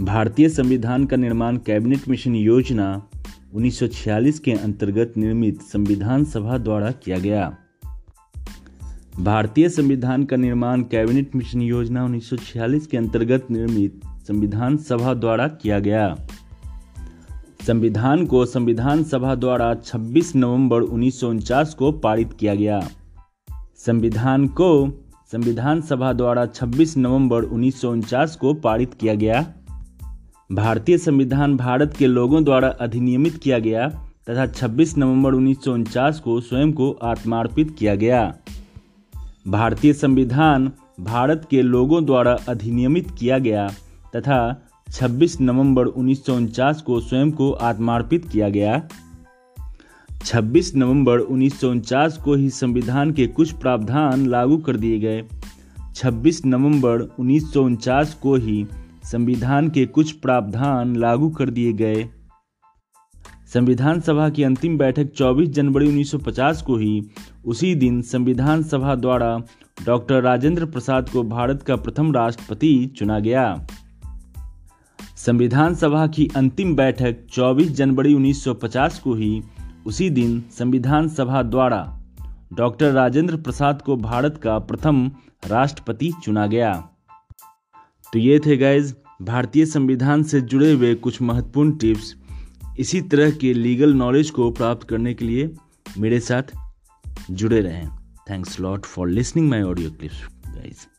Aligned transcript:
भारतीय 0.00 0.48
संविधान 0.48 1.04
का 1.04 1.16
निर्माण 1.16 1.56
कैबिनेट 1.56 2.08
मिशन 2.08 2.34
योजना 2.34 3.06
1946 3.54 4.38
के 4.38 4.52
अंतर्गत 4.52 5.12
निर्मित 5.16 5.62
संविधान 5.62 6.24
सभा 6.24 6.58
द्वारा 6.58 6.90
किया 6.90 7.18
गया। 7.18 7.56
भारतीय 9.20 9.68
संविधान 9.68 10.24
का 10.24 10.36
निर्माण 10.36 10.82
कैबिनेट 10.82 11.36
मिशन 11.36 11.62
योजना 11.62 12.04
1946 12.04 12.86
के 12.86 12.96
अंतर्गत 12.96 13.46
निर्मित 13.50 14.00
संविधान 14.28 14.76
सभा 14.76 15.14
द्वारा 15.14 15.48
किया 15.48 15.78
गया। 15.78 16.16
संविधान 17.66 18.26
को 18.26 18.46
संविधान 18.46 19.04
सभा 19.04 19.34
द्वारा 19.34 19.74
26 19.74 20.36
नवंबर 20.36 20.80
उन्नीस 20.80 21.20
सौ 21.20 21.30
उनचास 21.30 21.74
को 21.74 21.92
पारित 21.92 22.32
किया 22.32 22.54
गया। 22.54 22.88
संविधान 23.76 24.46
को 24.46 24.88
संविधान 25.32 25.80
सभा 25.80 26.12
द्वारा 26.12 26.46
26 26.46 26.96
नवंबर 26.96 27.42
उन्नीस 27.42 27.80
सौ 27.80 27.92
उनचास 27.92 28.36
को 28.36 28.54
पारित 28.54 28.94
किया 28.94 29.14
गया। 29.14 29.52
भारतीय 30.52 30.98
संविधान 30.98 31.56
भारत 31.56 31.94
के 31.98 32.06
लोगों 32.06 32.44
द्वारा 32.44 32.68
अधिनियमित 32.68 33.36
किया 33.36 33.58
गया 33.58 33.88
तथा 34.30 34.52
26 34.52 34.98
नवंबर 34.98 35.32
उन्नीस 35.32 35.64
सौ 35.64 35.72
उनचास 35.72 36.20
को 36.20 36.40
स्वयं 36.40 36.72
को 36.72 36.92
आत्मार्पित 36.92 37.76
किया 37.78 37.94
गया। 37.94 38.34
भारतीय 39.48 39.92
संविधान 39.92 40.72
भारत 41.00 41.46
के 41.50 41.62
लोगों 41.62 42.04
द्वारा 42.04 42.38
अधिनियमित 42.48 43.10
किया 43.18 43.38
गया 43.38 43.68
तथा 44.16 44.68
26 44.92 45.40
नवंबर 45.40 45.86
उन्नीस 45.86 46.26
सौ 46.26 46.36
उनचास 46.36 46.82
को 46.82 47.00
स्वयं 47.00 47.30
को 47.30 47.52
आत्मार्पित 47.52 48.28
किया 48.28 48.48
गया। 48.48 48.88
26 50.24 50.74
नवंबर 50.74 51.18
उन्नीस 51.18 51.60
सौ 51.60 51.70
उनचास 51.70 52.18
को 52.18 52.34
ही 52.34 52.50
संविधान 52.50 53.12
के 53.12 53.26
कुछ 53.26 53.52
प्रावधान 53.52 54.26
लागू 54.26 54.56
कर 54.56 54.76
दिए 54.76 54.98
गए। 54.98 55.24
26 55.94 56.44
नवंबर 56.46 57.00
उन्नीस 57.18 57.52
सौ 57.52 57.62
उनचास 57.62 58.14
को 58.14 58.36
ही 58.36 58.66
संविधान 59.12 59.68
के 59.68 59.86
कुछ 59.86 60.12
प्रावधान 60.12 60.96
लागू 60.96 61.30
कर 61.30 61.50
दिए 61.50 61.72
गए। 61.72 62.08
संविधान 63.54 64.00
सभा 64.00 64.28
की 64.28 64.42
अंतिम 64.42 64.78
बैठक 64.78 65.12
24 65.12 65.48
जनवरी 65.48 65.88
1950 65.88 66.62
को 66.62 66.76
ही 66.76 67.02
उसी 67.44 67.74
दिन 67.74 68.02
संविधान 68.02 68.62
सभा 68.62 68.94
द्वारा 68.94 69.42
डॉक्टर 69.86 70.22
राजेंद्र 70.22 70.66
प्रसाद 70.66 71.08
को 71.08 71.22
भारत 71.22 71.62
का 71.62 71.76
प्रथम 71.76 72.12
राष्ट्रपति 72.12 72.94
चुना 72.96 73.18
गया। 73.18 73.66
संविधान 75.16 75.74
सभा 75.74 76.06
की 76.06 76.30
अंतिम 76.36 76.76
बैठक 76.76 77.16
24 77.32 77.70
जनवरी 77.70 78.14
1950 78.14 78.98
को 78.98 79.14
ही 79.14 79.42
उसी 79.86 80.10
दिन 80.10 80.44
संविधान 80.50 81.08
सभा 81.08 81.42
द्वारा 81.42 82.02
डॉक्टर 82.52 82.92
राजेंद्र 82.92 83.36
प्रसाद 83.36 83.82
को 83.82 83.96
भारत 83.96 84.40
का 84.42 84.58
प्रथम 84.58 85.10
राष्ट्रपति 85.46 86.12
चुना 86.24 86.46
गया। 86.46 86.88
तो 88.12 88.18
ये 88.18 88.38
थे 88.38 88.56
गाइज़ 88.56 88.94
भारतीय 89.22 89.66
संविधान 89.66 90.22
से 90.22 90.40
जुड़े 90.40 90.72
हुए 90.72 90.94
कुछ 90.94 91.22
महत्वपूर्ण 91.22 91.76
टिप्स 91.76 92.14
इसी 92.78 93.00
तरह 93.00 93.30
के 93.30 93.52
लीगल 93.54 93.94
नॉलेज 93.94 94.30
को 94.30 94.50
प्राप्त 94.50 94.88
करने 94.88 95.14
के 95.14 95.24
लिए 95.24 95.50
मेरे 95.98 96.20
साथ 96.20 96.42
जुड़े 97.30 97.60
रहें। 97.60 97.88
Thanks 98.30 98.60
lot 98.60 98.84
for 98.84 99.08
listening 99.08 99.48
my 99.50 99.62
audio 99.62 99.90
clips 99.90 100.22
guys 100.46 100.95